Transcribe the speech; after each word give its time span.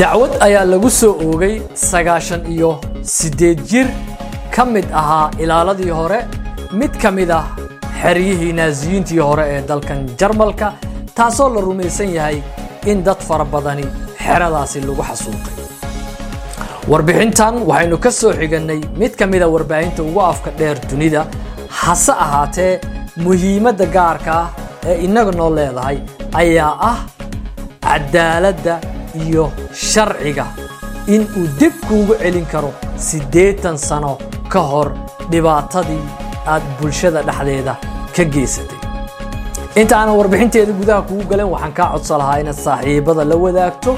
dacwad 0.00 0.32
ayaa 0.46 0.64
lagu 0.72 0.90
soo 1.00 1.12
oogay 1.26 1.54
sagaashan 1.90 2.42
iyo 2.54 2.70
siddeed 3.16 3.58
jir 3.70 3.88
ka 4.54 4.64
mid 4.74 4.86
ahaa 5.00 5.26
ilaaladii 5.42 5.90
hore 5.98 6.18
mid 6.80 6.92
ka 7.02 7.10
mid 7.18 7.30
ah 7.40 7.44
xeryihii 8.02 8.52
naasiyiintii 8.60 9.20
hore 9.28 9.44
ee 9.54 9.60
dalkan 9.70 10.00
jarmalka 10.20 10.68
taasoo 11.18 11.48
la 11.54 11.60
rumaysan 11.68 12.10
yahay 12.18 12.38
in 12.90 12.98
dad 13.06 13.20
fara 13.28 13.44
badani 13.54 13.86
xeradaasi 14.24 14.78
lagu 14.88 15.02
xasuuqay. 15.08 15.54
Warbixintan 16.90 17.54
waxaynu 17.70 17.96
ka 18.04 18.10
soo 18.20 18.32
xigannay 18.40 18.80
mid 19.00 19.12
ka 19.20 19.26
mida 19.32 19.46
warbaahinta 19.54 20.02
ugu 20.08 20.20
afka 20.32 20.50
dheer 20.58 20.76
dunida 20.90 21.22
hase 21.80 22.12
ahaatee 22.24 22.72
muhiimadda 23.24 23.86
gaarka 23.96 24.32
ah 24.42 24.48
ee 24.90 24.96
innaga 25.06 25.48
leedahay 25.58 25.98
ayaa 26.42 26.72
ah 26.90 26.98
cadaaladda 27.86 28.74
iyo 29.26 29.44
sharciga 29.90 30.46
in 31.14 31.22
uu 31.38 31.46
dib 31.60 31.74
kuugu 31.88 32.14
celin 32.22 32.46
karo 32.52 32.70
siddeetan 33.08 33.76
sano 33.88 34.12
ka 34.52 34.60
hor 34.70 34.88
dhibaatadii 35.30 36.02
aad 36.52 36.62
bulshada 36.80 37.20
dhexdeeda 37.28 37.74
ka 38.16 38.24
geysatay. 38.34 38.78
Inta 39.80 39.94
aanan 39.98 40.16
warbixinteeda 40.18 40.72
gudaha 40.80 41.02
kugu 41.08 41.24
galan 41.30 41.48
waxaan 41.54 41.72
kaa 41.78 41.88
codsan 41.94 42.18
lahaa 42.20 42.38
inaad 42.42 42.58
saaxiibada 42.66 43.24
la 43.30 43.36
wadaagto 43.44 43.92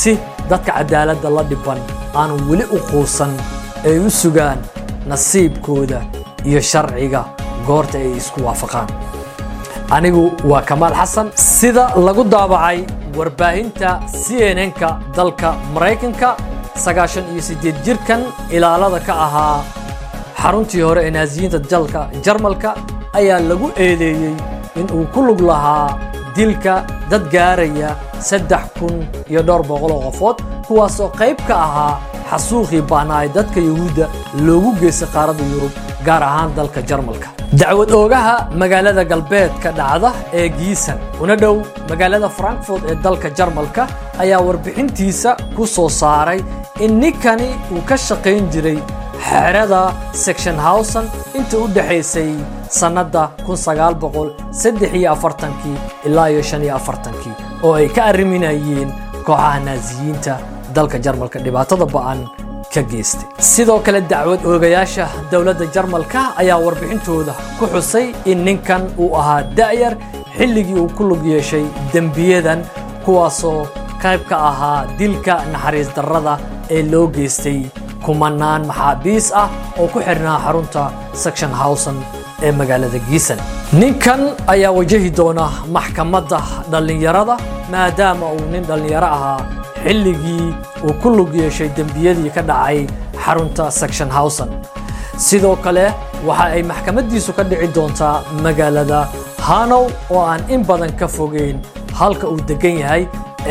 si 0.00 0.12
dadka 0.50 0.72
cadaaladda 0.78 1.28
la 1.36 1.42
dhiban 1.50 1.78
aanu 2.20 2.34
weli 2.50 2.64
u 2.76 2.78
quusan 2.90 3.32
ay 3.88 3.96
u 4.06 4.10
sugaan 4.20 4.58
nasiibkooda 5.10 6.00
iyo 6.48 6.60
sharciga 6.70 7.20
goorta 7.66 7.98
ay 7.98 8.10
isku 8.20 8.38
waafaqaan. 8.46 8.88
Anigu 9.96 10.24
waa 10.50 10.62
kamaal 10.68 10.94
xasan 11.00 11.26
sida 11.36 11.84
lagu 12.06 12.22
daabacay 12.34 12.78
warbaahinta 13.18 13.88
c 14.22 14.24
n 14.56 14.58
n-ka 14.70 14.90
dalka 15.16 15.48
maraykanka 15.74 16.28
sagaashan 16.84 17.24
iyo 17.32 17.42
siddeed 17.48 17.76
jirkan 17.86 18.20
ilaalada 18.56 19.00
ka 19.06 19.14
ahaa. 19.26 19.58
Xaruntii 20.42 20.82
hore 20.86 21.00
ee 21.06 21.10
naasiyiinta 21.16 21.58
dalka 21.72 22.00
jarmalka 22.24 22.70
ayaa 23.18 23.40
lagu 23.50 23.68
eedeeyey 23.84 24.34
in 24.80 24.86
uu 24.96 25.06
ku 25.14 25.20
lug 25.26 25.40
lahaa 25.50 25.88
dilka 26.36 26.74
dad 27.10 27.24
gaaraya 27.34 27.90
saddex 28.28 28.64
kun 28.78 28.94
iyo 29.30 29.40
dhowr 29.48 29.62
boqoloo 29.70 30.00
qofood 30.06 30.36
kuwaasoo 30.66 31.08
qayb 31.20 31.38
ka 31.48 31.54
ahaa 31.66 31.94
xasuuqii 32.34 32.82
baanaay 32.92 33.28
dadka 33.38 33.60
yuhuudda 33.68 34.06
loogu 34.46 34.70
geystay 34.82 35.08
qaaradda 35.14 35.44
yurub 35.54 35.74
gaar 36.06 36.22
ahaan 36.30 36.50
dalka 36.58 36.80
jarmalka. 36.90 37.28
Dacwad 37.60 37.90
oogaha 37.98 38.34
magaalada 38.60 39.02
galbeedka 39.10 39.70
dhacda 39.78 40.10
ee 40.40 40.48
giisan 40.58 40.98
una 41.22 41.34
dhow 41.42 41.54
magaalada 41.90 42.28
frankfurt 42.38 42.82
ee 42.90 42.96
dalka 43.04 43.28
jarmalka 43.38 43.82
ayaa 44.22 44.40
warbixintiisa 44.46 45.30
ku 45.56 45.66
soo 45.74 45.88
saaray 46.00 46.40
in 46.84 46.92
ninkani 47.02 47.48
uu 47.74 47.82
ka 47.88 47.96
shaqayn 48.06 48.48
jiray 48.54 48.78
xerada 49.28 49.82
section 50.24 50.56
howson 50.66 51.06
inta 51.38 51.56
u 51.64 51.68
dhexaysay 51.76 52.30
sannadda 52.80 53.22
ilaa 56.08 56.28
iyo 56.32 56.42
oo 57.66 57.72
ay 57.80 57.88
ka 57.96 58.02
arriminayeen 58.10 58.90
kooxaha 59.26 59.58
naasiyiinta 59.68 60.34
dalka 60.76 60.98
jarmalka 61.04 61.38
dhibaatada 61.44 61.86
ba'an 61.96 62.20
ka 62.74 62.82
geystay. 62.90 63.26
Sidoo 63.52 63.78
kale 63.86 64.00
dacwad 64.12 64.40
oogayaasha 64.50 65.06
dowladda 65.32 65.66
jarmalka 65.74 66.20
ayaa 66.42 66.58
warbixintooda 66.64 67.32
ku 67.58 67.64
xusay 67.74 68.06
in 68.30 68.38
ninkan 68.46 68.82
uu 69.02 69.10
ahaa 69.20 69.42
da'yar 69.58 69.94
xilligii 70.36 70.78
uu 70.82 70.88
ku 70.96 71.02
lug 71.10 71.22
yeeshay 71.32 71.64
dembiyadan 71.92 72.60
kuwaasoo 73.04 73.60
qayb 74.02 74.20
ka 74.30 74.36
ahaa 74.50 74.78
dilka 74.98 75.34
naxariis 75.52 75.88
darrada 75.96 76.34
ee 76.76 76.82
loo 76.92 77.06
geystay 77.16 77.60
kumanaan 78.04 78.62
maxaabiis 78.70 79.26
ah 79.42 79.48
oo 79.80 79.86
ku 79.92 79.98
xidhnaa 80.06 80.38
xarunta 80.44 80.82
section 81.22 81.52
howson 81.60 81.96
ee 82.46 82.52
magaalada 82.60 82.98
giisan 83.08 83.38
ninkan 83.80 84.20
ayaa 84.54 84.72
wajahi 84.78 85.10
doona 85.18 85.46
maxkamadda 85.76 86.40
dhallinyarada 86.72 87.36
maadaama 87.72 88.26
uu 88.36 88.44
nin 88.52 88.64
dhallinyaro 88.70 89.08
ahaa 89.16 89.38
xilligii 89.84 90.46
uu 90.86 90.94
ku 91.02 91.08
lug 91.16 91.30
yeeshay 91.40 91.68
dembiyadii 91.78 92.30
ka 92.36 92.42
dhacay 92.50 92.78
xarunta 93.24 93.64
section 93.80 94.08
howson 94.16 94.50
sidoo 95.26 95.56
kale 95.64 95.86
waxa 96.28 96.46
ay 96.56 96.62
maxkamaddiisu 96.70 97.32
ka 97.38 97.42
dhici 97.50 97.68
doontaa 97.76 98.16
magaalada 98.44 99.00
hanow 99.48 99.84
oo 100.14 100.22
aan 100.30 100.42
in 100.54 100.62
badan 100.68 100.92
ka 101.00 101.06
fogeyn 101.16 101.56
halka 102.00 102.26
uu 102.32 102.40
degan 102.48 102.76
yahay 102.82 103.02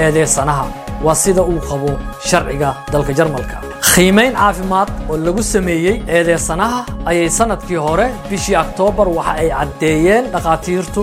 eedeysanaha 0.03 0.65
waa 1.05 1.15
sida 1.23 1.41
uu 1.51 1.59
qabo 1.69 1.91
sharciga 2.29 2.69
dalka 2.93 3.13
jarmalka. 3.19 3.57
Khiimayn 3.93 4.33
caafimaad 4.41 4.89
oo 5.11 5.17
lagu 5.25 5.43
sameeyey 5.53 5.95
eedeysanaha 6.17 6.79
ayay 7.09 7.29
sannadkii 7.37 7.79
hore 7.85 8.07
bishii 8.29 8.55
oktoobar 8.63 9.07
waxa 9.17 9.33
ay 9.41 9.49
caddeeyeen 9.57 10.23
dhakhaatiirtu 10.33 11.01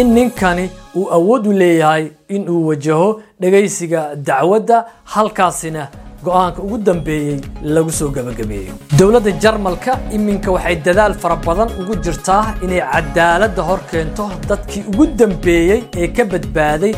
in 0.00 0.08
ninkani 0.16 0.64
uu 0.98 1.08
awood 1.16 1.46
u 1.50 1.52
leeyahay 1.62 2.04
in 2.34 2.42
uu 2.52 2.62
wajaho 2.68 3.08
dhegaysiga 3.40 4.00
dacwadda 4.28 4.76
halkaasina 5.14 5.84
go'aanka 6.24 6.60
ugu 6.66 6.78
dambeeyey 6.88 7.38
lagu 7.74 7.90
soo 7.98 8.08
gebagabeeyo 8.16 8.72
dowladda 8.98 9.30
jarmalka 9.42 9.92
iminka 10.16 10.50
waxay 10.56 10.76
dadaal 10.86 11.14
fara 11.22 11.36
badan 11.46 11.68
ugu 11.80 11.94
jirtaa 12.04 12.44
inay 12.64 12.80
cadaaladda 12.92 13.62
hor 13.68 13.80
keento 13.90 14.24
dadkii 14.48 14.84
ugu 14.92 15.06
dambeeyey 15.20 15.80
ee 16.02 16.08
ka 16.16 16.24
badbaaday 16.32 16.92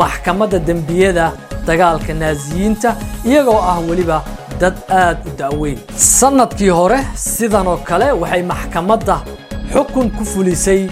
maxkamadda 0.00 0.58
dembiyada 0.68 1.26
dagaalka 1.68 2.14
naasiyiinta 2.22 2.90
iyagoo 3.30 3.60
ah 3.72 3.78
weliba 3.88 4.18
dad 4.60 4.76
aad 5.02 5.18
u 5.28 5.30
da'weyn 5.42 5.78
sannadkii 6.18 6.68
hore 6.80 6.98
sidan 7.26 7.66
oo 7.72 7.76
kale 7.88 8.08
waxay 8.22 8.42
maxkamadda 8.52 9.16
xukun 9.72 10.08
ku 10.16 10.24
fulisay 10.32 10.82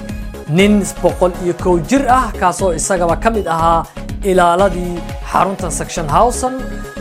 nin 0.49 0.83
boqol 1.03 1.33
iyo 1.45 1.55
kow 1.63 1.77
jir 1.91 2.03
ah 2.19 2.27
kaasoo 2.41 2.73
isagaba 2.79 3.17
ka 3.25 3.31
mid 3.37 3.47
ahaa 3.55 3.81
ilaaladii 4.31 4.95
xarunta 5.33 5.71
section 5.79 6.07
howson 6.17 6.55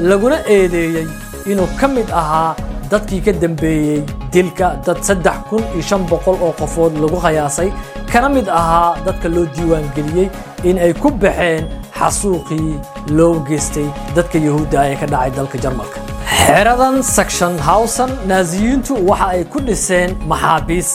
laguna 0.09 0.37
eedeeyey 0.55 1.07
inuu 1.51 1.67
ka 1.79 1.87
mid 1.95 2.09
ahaa 2.21 2.55
dadkii 2.91 3.21
ka 3.25 3.31
dambeeyey 3.43 4.01
dilka 4.33 4.67
dad 4.85 4.99
saddex 5.07 5.37
kun 5.49 5.63
iyo 5.73 5.81
shan 5.89 6.03
boqol 6.11 6.35
oo 6.47 6.51
qofood 6.59 6.93
lagu 7.03 7.17
khayaasay 7.25 7.69
kana 8.11 8.29
mid 8.37 8.47
ahaa 8.59 8.89
dadka 9.07 9.29
loo 9.35 9.45
diiwaangeliyey 9.55 10.29
in 10.69 10.77
ay 10.85 10.93
ku 11.01 11.09
baxeen 11.23 11.63
xasuuqii 11.99 12.69
loo 13.17 13.33
geystay 13.49 13.87
dadka 14.15 14.37
yahuudda 14.47 14.85
ee 14.91 14.95
ka 15.01 15.05
dhacay 15.13 15.31
dalka 15.39 15.57
jarmalka. 15.63 15.99
Xeradan 16.47 16.95
section 17.15 17.53
howson 17.67 18.11
naasiyiintu 18.31 18.93
waxa 19.09 19.27
ay 19.35 19.43
ku 19.53 19.59
dhiseen 19.67 20.09
maxaabiis 20.31 20.89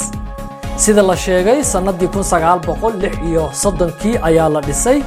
sida 0.76 1.02
la 1.02 1.16
sheegay 1.16 1.62
sannaddii 1.64 2.08
iyo 3.28 3.50
soddonkii 3.62 4.18
ayaa 4.28 4.48
la 4.48 4.60
dhisay 4.60 4.98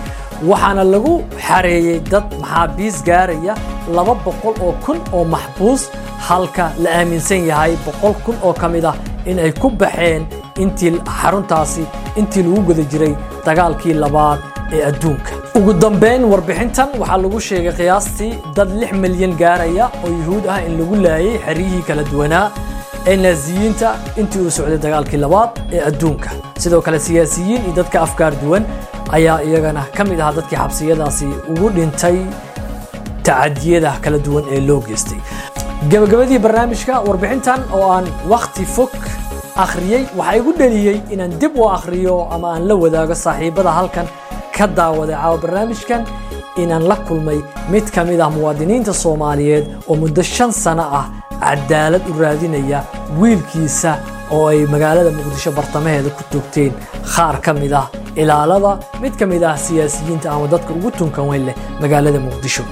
waxaana 0.50 0.84
lagu 0.84 1.14
xareeyey 1.48 2.00
dad 2.12 2.24
maxaabiis 2.42 3.04
gaaraya 3.08 3.54
laba 3.96 4.14
boqol 4.26 4.56
oo 4.68 4.74
kun 4.86 5.00
oo 5.14 5.24
maxbuus 5.34 5.90
halka 6.28 6.72
la 6.84 6.90
aaminsan 7.00 7.48
yahay 7.50 7.74
boqol 7.86 8.14
kun 8.26 8.36
oo 8.44 8.54
ka 8.54 8.68
mid 8.70 8.86
ah 8.86 8.96
in 9.26 9.40
ay 9.40 9.52
ku 9.62 9.70
baxeen 9.70 10.26
intii 10.64 10.94
xaruntaasi 11.22 11.84
intii 12.20 12.44
lagu 12.48 12.62
guda 12.68 12.84
jiray 12.92 13.14
dagaalkii 13.46 13.94
labaad 14.04 14.40
ee 14.76 14.84
adduunka. 14.90 15.32
Ugu 15.58 15.74
dambayn 15.74 16.24
warbixintan 16.32 16.90
waxaa 17.02 17.18
lagu 17.24 17.40
sheegay 17.48 17.74
qiyaastii 17.80 18.34
dad 18.56 18.70
lix 18.80 18.92
milyan 19.04 19.34
gaaraya 19.42 19.86
oo 20.04 20.10
yuhuud 20.20 20.46
ah 20.54 20.60
in 20.68 20.74
lagu 20.80 20.96
laayay 21.06 21.38
xeryihii 21.46 21.84
kala 21.88 22.04
duwanaa 22.12 22.48
ee 23.12 23.16
naasiyiinta 23.24 23.90
intii 24.22 24.42
uu 24.46 24.52
socday 24.58 24.78
dagaalkii 24.86 25.20
labaad 25.26 25.52
ee 25.76 25.82
adduunka. 25.90 26.30
Sidoo 26.64 26.82
kale 26.86 27.00
siyaasiyiin 27.08 27.62
iyo 27.66 27.74
dadka 27.80 28.02
afkaar 28.06 28.34
duwan 28.42 28.64
ayaa 29.18 29.40
iyagana 29.48 29.82
ka 29.98 30.04
mid 30.10 30.20
ahaa 30.20 30.36
dadkii 30.40 30.58
xabsiyadaasi 30.64 31.26
ugu 31.52 31.70
dhintay 31.76 32.18
tacadiyada 33.28 33.92
kala 34.04 34.18
duwan 34.26 34.44
ee 34.54 34.62
loo 34.68 34.80
geystay. 34.88 35.20
Gabagabadii 35.92 36.40
barnaamijka 36.46 36.94
warbixintan 37.08 37.60
oo 37.78 37.88
aan 37.96 38.06
wakhti 38.34 38.66
fog 38.76 38.92
akhriyey 39.64 40.04
waxaa 40.18 40.36
igu 40.40 40.52
dheliyey 40.60 40.98
inaan 41.14 41.34
dib 41.42 41.54
u 41.62 41.68
akhriyo 41.78 42.16
ama 42.36 42.48
aan 42.54 42.68
la 42.70 42.76
wadaago 42.84 43.16
saaxiibada 43.26 43.72
halkan 43.78 44.08
ka 44.58 44.68
daawaday 44.78 45.16
caawa 45.22 45.38
barnaamijkan 45.44 46.02
inaan 46.64 46.84
la 46.92 46.96
kulmay 47.08 47.40
mid 47.74 47.86
ka 47.96 48.04
mid 48.10 48.20
ah 48.26 48.30
muwaadiniinta 48.38 48.94
soomaaliyeed 49.04 49.66
oo 49.90 49.96
muddo 50.02 50.22
shan 50.36 50.52
sano 50.64 50.84
ah 51.00 51.06
cadaalad 51.46 52.04
u 52.12 52.14
raadinaya 52.22 52.80
wiilkiisa 53.20 53.92
oo 54.36 54.48
ay 54.52 54.66
magaalada 54.74 55.12
muqdisho 55.18 55.52
bartamaheeda 55.58 56.10
ku 56.18 56.24
toogteen. 56.32 56.74
Qaar 57.14 57.36
ka 57.46 57.54
mid 57.54 57.74
ah 57.82 57.88
ilaalada 58.22 58.72
mid 59.02 59.14
ka 59.20 59.26
mid 59.32 59.44
ah 59.44 59.56
siyaasiyiinta 59.66 60.28
ama 60.34 60.48
dadka 60.54 60.72
ugu 60.78 60.92
tunkan 61.00 61.26
weyn 61.30 61.44
leh 61.48 61.56
magaalada 61.82 62.20
muqdisho. 62.28 62.64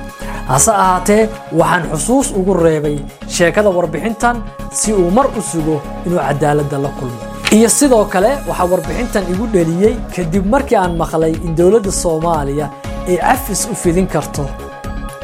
Hase 0.52 0.72
ahaatee 0.84 1.30
waxaan 1.60 1.84
xusuus 1.92 2.28
ugu 2.40 2.54
reebay 2.66 2.98
sheekada 3.36 3.70
warbixintan 3.78 4.36
si 4.80 4.90
uu 4.94 5.10
mar 5.18 5.28
u 5.40 5.42
sugo 5.52 5.76
inuu 6.06 6.20
cadaaladda 6.28 6.78
la 6.86 6.90
kulmo. 7.00 7.20
Iyo 7.58 7.70
sidoo 7.78 8.06
kale 8.14 8.32
waxaa 8.50 8.68
warbixintan 8.74 9.24
igu 9.34 9.46
dheliyey 9.54 9.96
kadib 10.16 10.46
markii 10.54 10.78
aan 10.84 10.94
maqlay 11.02 11.34
in 11.46 11.56
dowladda 11.60 11.92
soomaaliya 12.04 12.66
ay 13.10 13.18
cafis 13.28 13.62
u 13.72 13.76
fidin 13.84 14.08
karto 14.14 14.44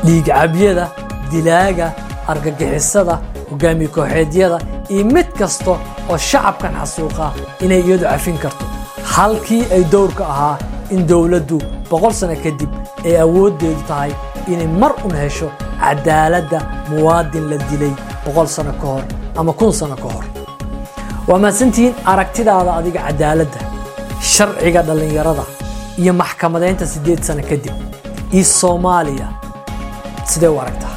dhiigcabyada 0.05 0.85
dilaaga 1.31 1.87
argagixisada 2.31 3.15
hogaamiye 3.51 3.89
kooxeedyada 3.95 4.57
iyo 4.93 5.03
mid 5.15 5.27
kasta 5.39 5.71
oo 6.09 6.17
shacabkan 6.29 6.73
xasuuqa 6.81 7.25
inay 7.65 7.81
iyadu 7.87 8.05
cafin 8.11 8.37
karto. 8.43 8.65
Halkii 9.13 9.63
ay 9.75 9.83
dowrka 9.93 10.23
ahaa 10.33 10.57
in 10.95 11.07
dowladdu 11.11 11.57
boqol 11.91 12.13
sano 12.19 12.35
kadib 12.43 12.69
ay 13.05 13.15
awooddeedu 13.23 13.81
tahay 13.87 14.11
inay 14.51 14.67
mar 14.81 14.93
un 15.05 15.13
hesho 15.21 15.47
cadaaladda 15.81 16.59
muwaadin 16.89 17.45
la 17.51 17.57
dilay 17.69 17.93
boqol 18.25 18.47
sano 18.55 18.71
ka 18.81 18.87
hor 18.93 19.03
ama 19.39 19.53
kun 19.59 19.71
sano 19.79 19.95
ka 20.03 20.07
hor. 20.13 20.25
Waa 21.27 21.39
mahadsantihiin 21.43 21.95
aragtidaada 22.11 22.71
adiga 22.79 22.99
cadaaladda 23.07 23.59
sharciga 24.33 24.81
dhallinyarada 24.87 25.45
iyo 26.01 26.13
maxkamadaynta 26.21 26.85
siddeed 26.93 27.21
sano 27.27 27.43
kadib 27.49 27.73
iyo 28.35 28.45
soomaaliya. 28.59 29.27
Sidee 30.31 30.49
u 30.55 30.59
aragtaa 30.61 30.95